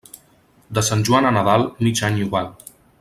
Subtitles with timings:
[0.77, 2.51] De Sant Joan a Nadal, mig any igual.